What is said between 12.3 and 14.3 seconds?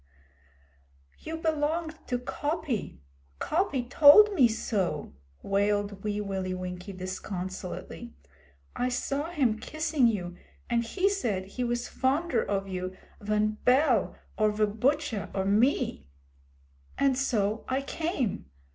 of you van Bell